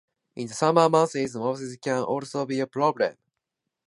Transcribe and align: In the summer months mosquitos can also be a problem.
In 0.35 0.47
the 0.47 0.53
summer 0.55 0.89
months 0.89 1.13
mosquitos 1.13 1.77
can 1.79 2.01
also 2.01 2.43
be 2.47 2.59
a 2.59 2.65
problem. 2.65 3.15